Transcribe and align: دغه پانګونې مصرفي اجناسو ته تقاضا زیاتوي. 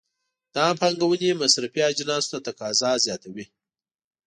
دغه 0.55 0.73
پانګونې 0.79 1.39
مصرفي 1.41 1.81
اجناسو 1.91 2.29
ته 2.31 2.39
تقاضا 2.47 2.91
زیاتوي. 3.05 3.45